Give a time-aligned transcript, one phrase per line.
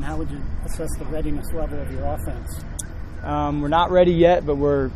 [0.00, 2.64] And how would you assess the readiness level of your offense?
[3.22, 4.90] Um, we're not ready yet, but we're,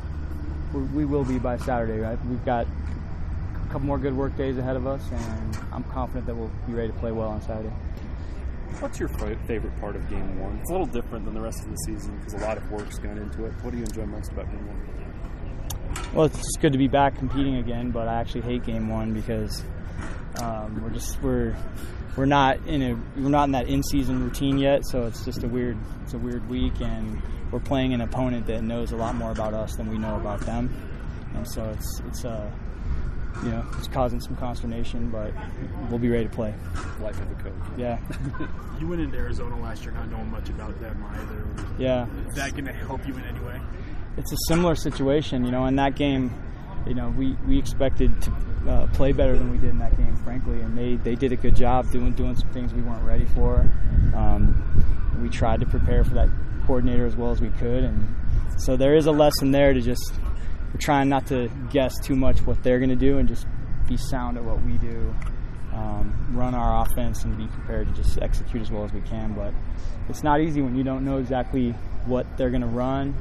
[0.72, 1.98] we're we will be by Saturday.
[1.98, 2.18] Right?
[2.24, 6.34] We've got a couple more good work days ahead of us, and I'm confident that
[6.34, 7.68] we'll be ready to play well on Saturday.
[8.80, 10.56] What's your favorite part of Game One?
[10.56, 12.98] It's a little different than the rest of the season because a lot of work's
[12.98, 13.52] gone into it.
[13.60, 16.14] What do you enjoy most about Game One?
[16.14, 19.12] Well, it's just good to be back competing again, but I actually hate Game One
[19.12, 19.62] because
[20.40, 21.54] um, we're just we're
[22.16, 25.48] we're not in a we're not in that in-season routine yet, so it's just a
[25.48, 29.30] weird it's a weird week, and we're playing an opponent that knows a lot more
[29.30, 30.74] about us than we know about them,
[31.34, 32.50] and so it's it's uh
[33.42, 35.32] you know it's causing some consternation, but
[35.90, 36.54] we'll be ready to play.
[37.00, 37.52] Life of a coach.
[37.76, 37.98] Yeah.
[38.80, 41.44] you went into Arizona last year not knowing much about them either.
[41.78, 42.06] Yeah.
[42.28, 43.60] Is that going to help you in any way?
[44.16, 45.66] It's a similar situation, you know.
[45.66, 46.30] In that game,
[46.86, 48.32] you know, we, we expected to
[48.68, 51.36] uh, play better than we did in that game, frankly, and they, they did a
[51.36, 53.68] good job doing doing some things we weren't ready for.
[54.14, 56.28] Um, we tried to prepare for that
[56.66, 58.06] coordinator as well as we could, and
[58.58, 60.12] so there is a lesson there to just
[60.72, 63.46] we're trying not to guess too much what they're going to do and just
[63.88, 65.14] be sound at what we do.
[65.72, 69.32] Um, run our offense and be prepared to just execute as well as we can.
[69.34, 69.52] But
[70.08, 71.72] it's not easy when you don't know exactly
[72.06, 73.14] what they're going to run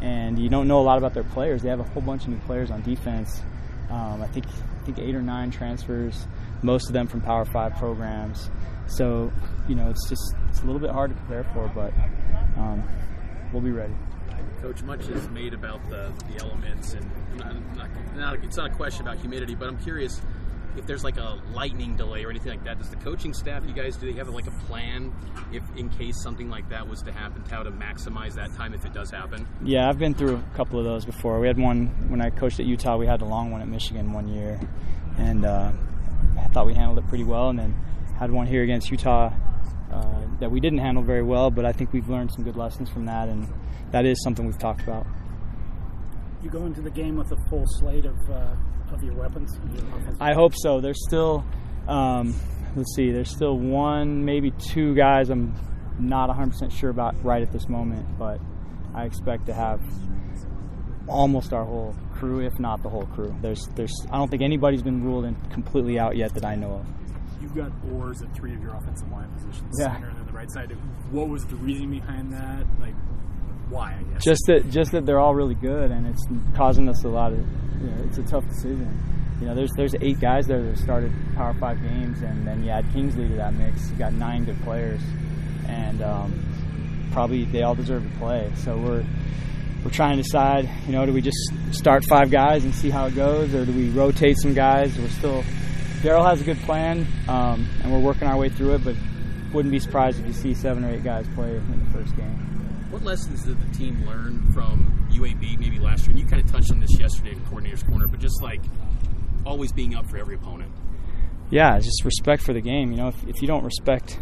[0.00, 1.62] and you don't know a lot about their players.
[1.62, 3.42] They have a whole bunch of new players on defense.
[3.90, 6.26] Um, I think I think eight or nine transfers,
[6.62, 8.50] most of them from Power Five programs.
[8.86, 9.32] So
[9.68, 11.92] you know it's just it's a little bit hard to prepare for, but
[12.56, 12.82] um,
[13.52, 13.94] we'll be ready.
[14.60, 18.74] Coach, much is made about the, the elements, and not, not, not, it's not a
[18.74, 20.22] question about humidity, but I'm curious
[20.76, 23.72] if there's like a lightning delay or anything like that, does the coaching staff, you
[23.72, 25.12] guys, do they have like a plan
[25.52, 28.84] if in case something like that was to happen, how to maximize that time if
[28.84, 29.46] it does happen?
[29.62, 31.40] Yeah, I've been through a couple of those before.
[31.40, 32.96] We had one when I coached at Utah.
[32.96, 34.60] We had the long one at Michigan one year,
[35.18, 35.72] and uh,
[36.38, 37.50] I thought we handled it pretty well.
[37.50, 37.74] And then
[38.18, 39.32] had one here against Utah
[39.92, 42.90] uh, that we didn't handle very well, but I think we've learned some good lessons
[42.90, 43.48] from that, and
[43.92, 45.06] that is something we've talked about.
[46.42, 48.18] You go into the game with a full slate of.
[48.28, 48.54] Uh
[48.92, 49.58] of your weapons?
[50.20, 50.80] I hope so.
[50.80, 51.44] There's still,
[51.88, 52.34] um,
[52.76, 55.54] let's see, there's still one, maybe two guys I'm
[55.98, 58.40] not 100% sure about right at this moment, but
[58.94, 59.80] I expect to have
[61.06, 63.34] almost our whole crew, if not the whole crew.
[63.40, 66.74] There's, there's, I don't think anybody's been ruled in completely out yet that I know
[66.74, 66.86] of.
[67.40, 69.92] You've got ORs at three of your offensive line positions, yeah.
[69.92, 70.72] center and then the right side.
[71.10, 72.64] What was the reason behind that?
[72.80, 72.94] Like,
[73.68, 73.96] why?
[73.98, 74.24] I guess.
[74.24, 76.26] Just that, just that they're all really good, and it's
[76.56, 77.38] causing us a lot of.
[77.38, 78.98] You know, it's a tough decision.
[79.40, 82.70] You know, there's there's eight guys there that started Power Five games, and then you
[82.70, 83.90] add Kingsley to that mix.
[83.90, 85.00] You got nine good players,
[85.66, 88.50] and um, probably they all deserve to play.
[88.56, 89.04] So we're
[89.84, 90.68] we're trying to decide.
[90.86, 91.38] You know, do we just
[91.72, 94.96] start five guys and see how it goes, or do we rotate some guys?
[94.98, 95.44] We're still.
[96.00, 98.84] Daryl has a good plan, um, and we're working our way through it.
[98.84, 98.94] But
[99.52, 102.44] wouldn't be surprised if you see seven or eight guys play in the first game.
[102.94, 106.10] What lessons did the team learn from UAB maybe last year?
[106.10, 108.62] And you kind of touched on this yesterday in Coordinator's Corner, but just like
[109.44, 110.70] always being up for every opponent.
[111.50, 112.92] Yeah, just respect for the game.
[112.92, 114.20] You know, if, if you don't respect,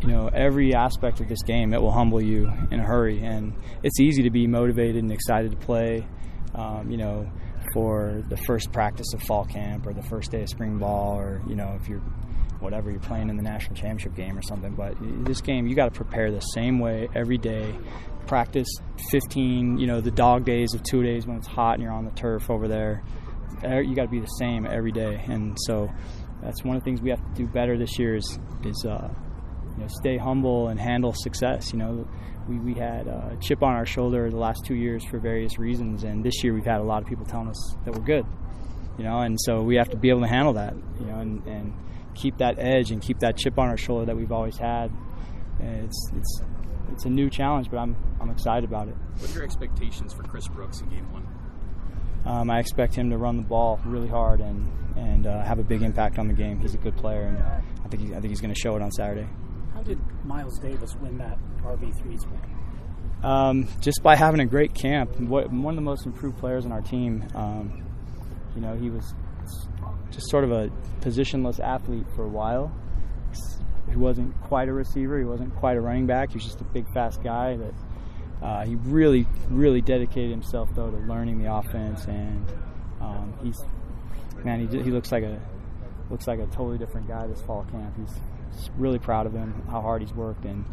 [0.00, 3.20] you know, every aspect of this game, it will humble you in a hurry.
[3.20, 3.52] And
[3.82, 6.06] it's easy to be motivated and excited to play.
[6.54, 7.30] Um, you know,
[7.74, 11.42] for the first practice of fall camp or the first day of spring ball, or
[11.46, 12.02] you know, if you're
[12.60, 14.74] whatever you're playing in the national championship game or something.
[14.74, 14.94] But
[15.24, 17.74] this game, you got to prepare the same way every day.
[18.26, 18.68] Practice
[19.10, 22.04] 15, you know, the dog days of two days when it's hot and you're on
[22.04, 23.02] the turf over there.
[23.62, 25.90] You got to be the same every day, and so
[26.42, 29.08] that's one of the things we have to do better this year is is uh,
[29.76, 31.72] you know stay humble and handle success.
[31.72, 32.08] You know,
[32.48, 36.04] we we had a chip on our shoulder the last two years for various reasons,
[36.04, 38.24] and this year we've had a lot of people telling us that we're good.
[38.96, 40.74] You know, and so we have to be able to handle that.
[40.98, 41.74] You know, and and
[42.20, 44.90] keep that edge and keep that chip on our shoulder that we've always had.
[45.60, 46.42] It's it's
[46.92, 48.94] it's a new challenge, but I'm I'm excited about it.
[49.18, 51.26] What are your expectations for Chris Brooks in Game One?
[52.24, 55.62] Um, I expect him to run the ball really hard and and uh, have a
[55.62, 56.60] big impact on the game.
[56.60, 58.82] He's a good player, and I think he, I think he's going to show it
[58.82, 59.28] on Saturday.
[59.74, 62.44] How did Miles Davis win that RB three spot?
[63.22, 65.18] Um, just by having a great camp.
[65.20, 67.26] What, one of the most improved players on our team.
[67.34, 67.86] Um,
[68.54, 69.14] you know, he was
[70.10, 70.70] just sort of a
[71.00, 72.72] positionless athlete for a while.
[73.88, 75.18] He wasn't quite a receiver.
[75.18, 76.30] He wasn't quite a running back.
[76.30, 77.74] He was just a big, fast guy that
[78.42, 82.46] uh, he really, really dedicated himself though to learning the offense, and
[83.00, 83.60] um, he's
[84.44, 85.40] man, he, he looks like a
[86.10, 87.94] looks like a totally different guy this fall camp.
[87.96, 90.64] He's really proud of him, how hard he's worked, and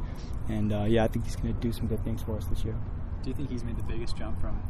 [0.48, 2.64] and uh, yeah, I think he's going to do some good things for us this
[2.64, 2.76] year.
[3.24, 4.62] Do you think he's made the biggest jump from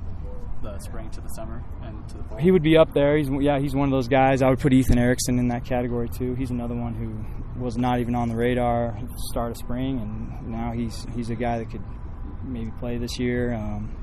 [0.62, 2.38] the spring to the summer and to the fall?
[2.38, 3.18] He would be up there.
[3.18, 4.42] He's yeah, he's one of those guys.
[4.42, 6.36] I would put Ethan Erickson in that category too.
[6.36, 10.50] He's another one who was not even on the radar the start of spring, and
[10.50, 11.84] now he's he's a guy that could
[12.44, 13.54] maybe play this year.
[13.54, 13.96] Um,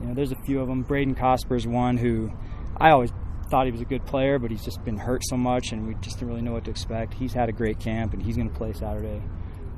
[0.00, 0.82] you know, there's a few of them.
[0.82, 2.30] Braden Cosper's one who
[2.76, 3.10] I always
[3.50, 5.94] thought he was a good player, but he's just been hurt so much, and we
[6.00, 7.14] just didn't really know what to expect.
[7.14, 9.22] He's had a great camp, and he's going to play Saturday.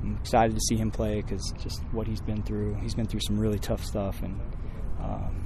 [0.01, 2.75] I'm excited to see him play because just what he's been through.
[2.75, 4.39] He's been through some really tough stuff, and
[5.01, 5.44] um,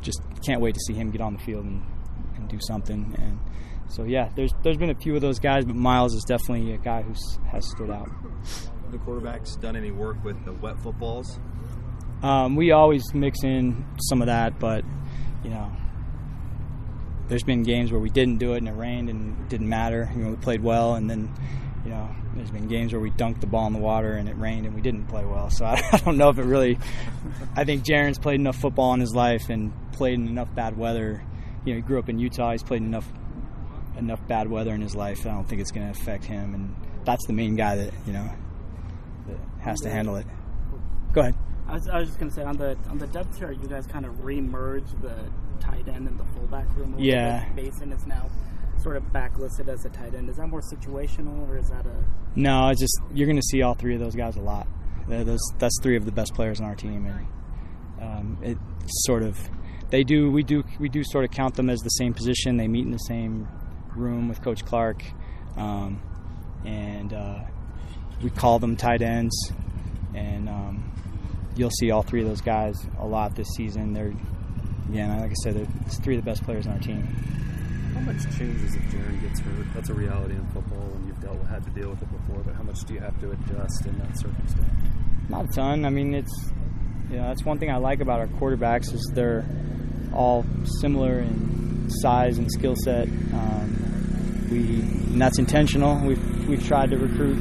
[0.00, 1.82] just can't wait to see him get on the field and,
[2.36, 3.14] and do something.
[3.18, 3.38] And
[3.88, 6.78] so, yeah, there's there's been a few of those guys, but Miles is definitely a
[6.78, 7.14] guy who
[7.48, 8.08] has stood out.
[8.90, 11.38] the quarterbacks done any work with the wet footballs?
[12.22, 14.84] Um, we always mix in some of that, but
[15.42, 15.72] you know,
[17.28, 20.10] there's been games where we didn't do it and it rained and it didn't matter.
[20.14, 21.32] You know, we played well, and then
[21.84, 24.36] you know, there's been games where we dunked the ball in the water and it
[24.36, 25.50] rained and we didn't play well.
[25.50, 26.78] So I, I don't know if it really.
[27.56, 31.22] I think Jaren's played enough football in his life and played in enough bad weather.
[31.64, 32.52] You know, he grew up in Utah.
[32.52, 33.06] He's played enough
[33.96, 35.26] enough bad weather in his life.
[35.26, 36.74] I don't think it's going to affect him, and
[37.04, 38.30] that's the main guy that you know
[39.28, 40.26] that has to handle it.
[41.12, 41.34] Go ahead.
[41.66, 43.86] I was, I was just gonna say on the on the depth chart, you guys
[43.86, 45.14] kind of re-merged the
[45.60, 46.96] tight end and the fullback room.
[46.98, 47.48] Yeah.
[47.54, 48.28] Masen is now
[48.82, 50.28] sort of backlisted as a tight end.
[50.28, 52.04] Is that more situational, or is that a
[52.34, 54.66] No, it's just you're going to see all three of those guys a lot.
[55.08, 57.26] Those that's three of the best players on our team, and
[58.00, 59.38] um, it sort of
[59.90, 62.56] they do we do we do sort of count them as the same position.
[62.56, 63.48] They meet in the same
[63.96, 65.02] room with Coach Clark,
[65.56, 66.00] um,
[66.64, 67.40] and uh,
[68.22, 69.52] we call them tight ends.
[70.14, 70.92] And um,
[71.56, 73.92] you'll see all three of those guys a lot this season.
[73.92, 74.12] They're
[74.88, 77.06] again, like I said, it's three of the best players on our team.
[78.00, 79.66] How much changes if Jaren gets hurt?
[79.74, 82.42] That's a reality in football, and you've dealt had to deal with it before.
[82.42, 84.70] But how much do you have to adjust in that circumstance?
[85.28, 85.84] Not a ton.
[85.84, 86.32] I mean, it's
[87.10, 89.44] you know that's one thing I like about our quarterbacks is they're
[90.14, 90.46] all
[90.80, 93.06] similar in size and skill set.
[93.06, 94.80] Um, we
[95.12, 96.00] and that's intentional.
[96.02, 97.36] We've we've tried to recruit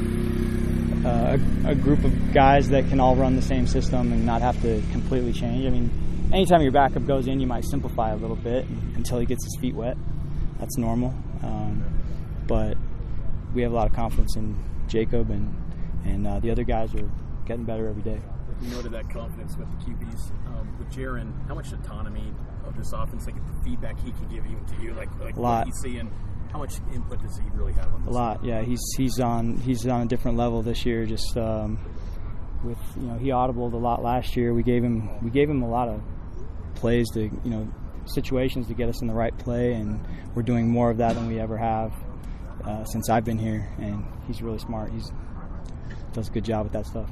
[1.06, 4.42] uh, a, a group of guys that can all run the same system and not
[4.42, 5.66] have to completely change.
[5.66, 8.66] I mean, anytime your backup goes in, you might simplify a little bit
[8.96, 9.96] until he gets his feet wet.
[10.60, 11.14] That's normal.
[11.44, 11.84] Um,
[12.48, 12.78] but
[13.54, 14.58] we have a lot of confidence in
[14.88, 15.56] Jacob and
[16.06, 17.10] and uh, the other guys are
[17.46, 18.20] getting better every day.
[18.62, 20.32] You noted that confidence with the QBs.
[20.48, 22.34] Um, with Jaren, how much autonomy
[22.66, 25.40] of this offense, like the feedback he can give even to you, like like A
[25.42, 25.60] lot.
[25.60, 26.12] what he's seeing,
[26.52, 28.10] how much input does he really have on this?
[28.10, 28.62] A lot, yeah.
[28.62, 31.06] He's he's on he's on a different level this year.
[31.06, 31.80] Just um,
[32.64, 34.54] with you know he audibled a lot last year.
[34.54, 36.02] We gave him we gave him a lot of
[36.76, 37.68] plays to you know
[38.10, 40.00] situations to get us in the right play, and
[40.36, 41.94] we're doing more of that than we ever have
[42.66, 43.70] uh, since I've been here.
[43.80, 44.92] And he's really smart.
[44.92, 45.12] He's
[46.14, 47.10] does a good job with that stuff.